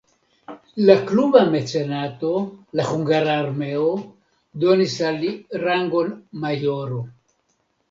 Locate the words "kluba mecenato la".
1.09-2.87